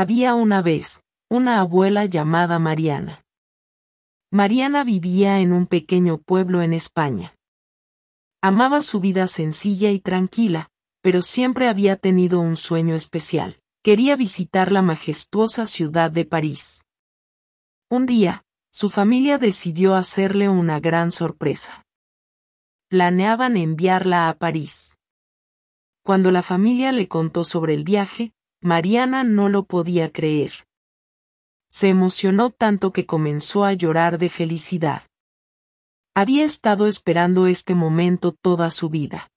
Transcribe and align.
Había 0.00 0.36
una 0.36 0.62
vez, 0.62 1.02
una 1.28 1.58
abuela 1.58 2.04
llamada 2.04 2.60
Mariana. 2.60 3.24
Mariana 4.30 4.84
vivía 4.84 5.40
en 5.40 5.52
un 5.52 5.66
pequeño 5.66 6.18
pueblo 6.18 6.62
en 6.62 6.72
España. 6.72 7.34
Amaba 8.40 8.82
su 8.82 9.00
vida 9.00 9.26
sencilla 9.26 9.90
y 9.90 9.98
tranquila, 9.98 10.70
pero 11.02 11.20
siempre 11.20 11.66
había 11.66 11.96
tenido 11.96 12.38
un 12.38 12.54
sueño 12.56 12.94
especial. 12.94 13.58
Quería 13.82 14.14
visitar 14.14 14.70
la 14.70 14.82
majestuosa 14.82 15.66
ciudad 15.66 16.12
de 16.12 16.24
París. 16.24 16.84
Un 17.90 18.06
día, 18.06 18.44
su 18.70 18.90
familia 18.90 19.36
decidió 19.38 19.96
hacerle 19.96 20.48
una 20.48 20.78
gran 20.78 21.10
sorpresa. 21.10 21.88
Planeaban 22.88 23.56
enviarla 23.56 24.28
a 24.28 24.34
París. 24.38 24.96
Cuando 26.04 26.30
la 26.30 26.44
familia 26.44 26.92
le 26.92 27.08
contó 27.08 27.42
sobre 27.42 27.74
el 27.74 27.82
viaje, 27.82 28.32
Mariana 28.60 29.22
no 29.22 29.48
lo 29.48 29.64
podía 29.64 30.10
creer. 30.10 30.66
Se 31.70 31.88
emocionó 31.88 32.50
tanto 32.50 32.92
que 32.92 33.06
comenzó 33.06 33.64
a 33.64 33.72
llorar 33.72 34.18
de 34.18 34.28
felicidad. 34.28 35.02
Había 36.14 36.44
estado 36.44 36.88
esperando 36.88 37.46
este 37.46 37.76
momento 37.76 38.32
toda 38.32 38.70
su 38.70 38.88
vida. 38.88 39.30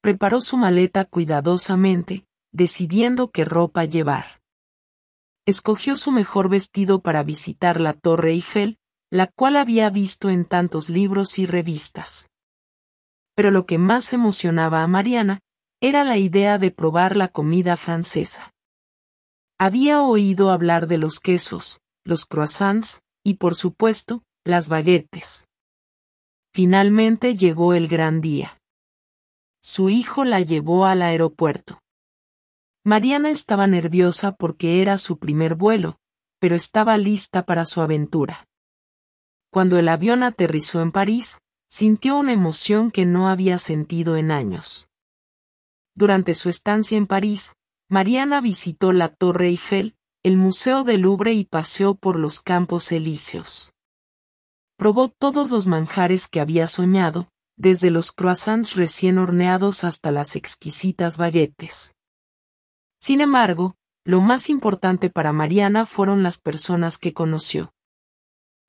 Preparó 0.00 0.40
su 0.40 0.56
maleta 0.56 1.04
cuidadosamente, 1.04 2.24
decidiendo 2.50 3.30
qué 3.30 3.44
ropa 3.44 3.84
llevar. 3.84 4.40
Escogió 5.44 5.94
su 5.96 6.10
mejor 6.10 6.48
vestido 6.48 7.02
para 7.02 7.22
visitar 7.22 7.78
la 7.78 7.92
Torre 7.92 8.30
Eiffel, 8.30 8.78
la 9.10 9.26
cual 9.26 9.56
había 9.56 9.90
visto 9.90 10.30
en 10.30 10.46
tantos 10.46 10.88
libros 10.88 11.38
y 11.38 11.44
revistas. 11.44 12.30
Pero 13.34 13.50
lo 13.50 13.66
que 13.66 13.76
más 13.76 14.14
emocionaba 14.14 14.82
a 14.82 14.86
Mariana 14.86 15.40
era 15.86 16.02
la 16.02 16.16
idea 16.16 16.56
de 16.56 16.70
probar 16.70 17.14
la 17.14 17.28
comida 17.28 17.76
francesa. 17.76 18.54
Había 19.58 20.00
oído 20.00 20.50
hablar 20.50 20.86
de 20.86 20.96
los 20.96 21.20
quesos, 21.20 21.78
los 22.04 22.24
croissants, 22.24 23.02
y 23.22 23.34
por 23.34 23.54
supuesto, 23.54 24.22
las 24.44 24.70
baguettes. 24.70 25.46
Finalmente 26.54 27.36
llegó 27.36 27.74
el 27.74 27.88
gran 27.88 28.22
día. 28.22 28.58
Su 29.60 29.90
hijo 29.90 30.24
la 30.24 30.40
llevó 30.40 30.86
al 30.86 31.02
aeropuerto. 31.02 31.80
Mariana 32.82 33.28
estaba 33.28 33.66
nerviosa 33.66 34.32
porque 34.32 34.80
era 34.80 34.96
su 34.96 35.18
primer 35.18 35.54
vuelo, 35.54 35.98
pero 36.38 36.56
estaba 36.56 36.96
lista 36.96 37.44
para 37.44 37.66
su 37.66 37.82
aventura. 37.82 38.46
Cuando 39.50 39.78
el 39.78 39.88
avión 39.88 40.22
aterrizó 40.22 40.80
en 40.80 40.92
París, 40.92 41.40
sintió 41.68 42.16
una 42.16 42.32
emoción 42.32 42.90
que 42.90 43.04
no 43.04 43.28
había 43.28 43.58
sentido 43.58 44.16
en 44.16 44.30
años. 44.30 44.88
Durante 45.94 46.34
su 46.34 46.48
estancia 46.48 46.98
en 46.98 47.06
París, 47.06 47.52
Mariana 47.88 48.40
visitó 48.40 48.92
la 48.92 49.08
Torre 49.08 49.48
Eiffel, 49.48 49.96
el 50.24 50.36
Museo 50.36 50.84
del 50.84 51.02
Louvre 51.02 51.34
y 51.34 51.44
paseó 51.44 51.94
por 51.94 52.18
los 52.18 52.40
Campos 52.40 52.90
Elíseos. 52.92 53.72
Probó 54.76 55.08
todos 55.08 55.50
los 55.50 55.66
manjares 55.66 56.28
que 56.28 56.40
había 56.40 56.66
soñado, 56.66 57.28
desde 57.56 57.90
los 57.90 58.10
croissants 58.10 58.74
recién 58.74 59.18
horneados 59.18 59.84
hasta 59.84 60.10
las 60.10 60.34
exquisitas 60.34 61.16
baguettes. 61.16 61.94
Sin 62.98 63.20
embargo, 63.20 63.76
lo 64.04 64.20
más 64.20 64.50
importante 64.50 65.10
para 65.10 65.32
Mariana 65.32 65.86
fueron 65.86 66.22
las 66.22 66.38
personas 66.38 66.98
que 66.98 67.12
conoció. 67.12 67.72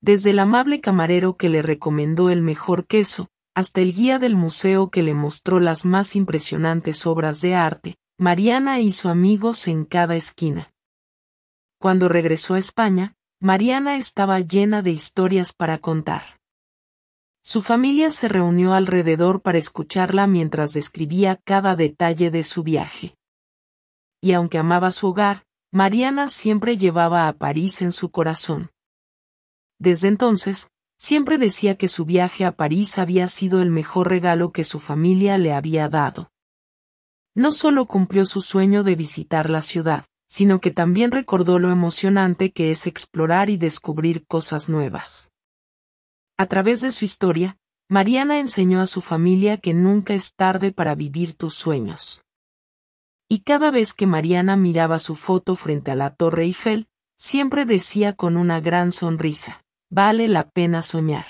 Desde 0.00 0.30
el 0.30 0.38
amable 0.38 0.80
camarero 0.80 1.36
que 1.36 1.48
le 1.48 1.62
recomendó 1.62 2.30
el 2.30 2.42
mejor 2.42 2.86
queso, 2.86 3.28
hasta 3.58 3.80
el 3.80 3.92
guía 3.92 4.20
del 4.20 4.36
museo 4.36 4.88
que 4.88 5.02
le 5.02 5.14
mostró 5.14 5.58
las 5.58 5.84
más 5.84 6.14
impresionantes 6.14 7.04
obras 7.06 7.40
de 7.40 7.56
arte, 7.56 7.96
Mariana 8.16 8.78
hizo 8.78 9.08
amigos 9.08 9.66
en 9.66 9.84
cada 9.84 10.14
esquina. 10.14 10.72
Cuando 11.80 12.08
regresó 12.08 12.54
a 12.54 12.60
España, 12.60 13.16
Mariana 13.40 13.96
estaba 13.96 14.38
llena 14.38 14.80
de 14.82 14.92
historias 14.92 15.52
para 15.52 15.78
contar. 15.78 16.38
Su 17.42 17.60
familia 17.60 18.12
se 18.12 18.28
reunió 18.28 18.74
alrededor 18.74 19.42
para 19.42 19.58
escucharla 19.58 20.28
mientras 20.28 20.72
describía 20.72 21.40
cada 21.44 21.74
detalle 21.74 22.30
de 22.30 22.44
su 22.44 22.62
viaje. 22.62 23.16
Y 24.22 24.34
aunque 24.34 24.58
amaba 24.58 24.92
su 24.92 25.08
hogar, 25.08 25.42
Mariana 25.72 26.28
siempre 26.28 26.76
llevaba 26.76 27.26
a 27.26 27.32
París 27.32 27.82
en 27.82 27.90
su 27.90 28.12
corazón. 28.12 28.70
Desde 29.80 30.06
entonces, 30.06 30.70
siempre 30.98 31.38
decía 31.38 31.76
que 31.76 31.88
su 31.88 32.04
viaje 32.04 32.44
a 32.44 32.52
París 32.52 32.98
había 32.98 33.28
sido 33.28 33.62
el 33.62 33.70
mejor 33.70 34.08
regalo 34.08 34.52
que 34.52 34.64
su 34.64 34.80
familia 34.80 35.38
le 35.38 35.52
había 35.52 35.88
dado. 35.88 36.30
No 37.34 37.52
solo 37.52 37.86
cumplió 37.86 38.26
su 38.26 38.40
sueño 38.40 38.82
de 38.82 38.96
visitar 38.96 39.48
la 39.48 39.62
ciudad, 39.62 40.04
sino 40.26 40.60
que 40.60 40.72
también 40.72 41.12
recordó 41.12 41.58
lo 41.58 41.70
emocionante 41.70 42.52
que 42.52 42.70
es 42.70 42.86
explorar 42.86 43.48
y 43.48 43.56
descubrir 43.56 44.26
cosas 44.26 44.68
nuevas. 44.68 45.30
A 46.36 46.46
través 46.46 46.80
de 46.80 46.92
su 46.92 47.04
historia, 47.04 47.56
Mariana 47.88 48.38
enseñó 48.38 48.80
a 48.80 48.86
su 48.86 49.00
familia 49.00 49.56
que 49.56 49.72
nunca 49.72 50.12
es 50.12 50.34
tarde 50.34 50.72
para 50.72 50.94
vivir 50.94 51.34
tus 51.34 51.54
sueños. 51.54 52.22
Y 53.28 53.40
cada 53.40 53.70
vez 53.70 53.94
que 53.94 54.06
Mariana 54.06 54.56
miraba 54.56 54.98
su 54.98 55.14
foto 55.14 55.56
frente 55.56 55.90
a 55.90 55.96
la 55.96 56.14
Torre 56.14 56.44
Eiffel, 56.44 56.88
siempre 57.16 57.64
decía 57.64 58.14
con 58.14 58.36
una 58.36 58.60
gran 58.60 58.92
sonrisa, 58.92 59.64
vale 59.90 60.28
la 60.28 60.50
pena 60.50 60.82
soñar. 60.82 61.26